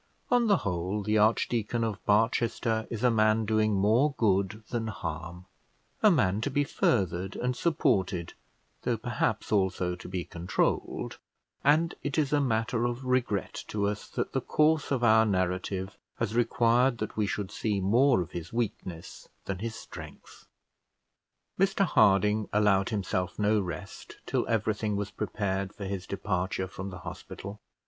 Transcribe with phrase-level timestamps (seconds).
[0.31, 5.45] On the whole, the Archdeacon of Barchester is a man doing more good than harm,
[6.01, 8.33] a man to be furthered and supported,
[8.81, 11.19] though perhaps also to be controlled;
[11.63, 16.33] and it is matter of regret to us that the course of our narrative has
[16.33, 20.47] required that we should see more of his weakness than his strength.
[21.59, 26.97] Mr Harding allowed himself no rest till everything was prepared for his departure from the
[27.05, 27.59] hospital.